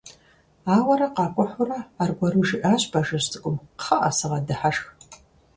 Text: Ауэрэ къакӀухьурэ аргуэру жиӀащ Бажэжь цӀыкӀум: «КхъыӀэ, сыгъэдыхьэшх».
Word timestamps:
Ауэрэ 0.75 1.07
къакӀухьурэ 1.15 1.79
аргуэру 2.01 2.45
жиӀащ 2.47 2.83
Бажэжь 2.91 3.27
цӀыкӀум: 3.31 3.57
«КхъыӀэ, 3.79 4.09
сыгъэдыхьэшх». 4.17 4.85